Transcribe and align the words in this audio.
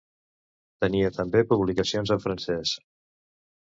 Tenia 0.85 1.13
també 1.19 1.45
publicacions 1.53 2.17
en 2.19 2.27
francès. 2.27 2.77